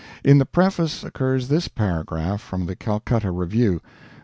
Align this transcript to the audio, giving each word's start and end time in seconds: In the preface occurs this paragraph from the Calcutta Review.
In 0.23 0.39
the 0.39 0.47
preface 0.47 1.03
occurs 1.03 1.47
this 1.47 1.67
paragraph 1.67 2.41
from 2.41 2.65
the 2.65 2.75
Calcutta 2.75 3.29
Review. 3.29 3.81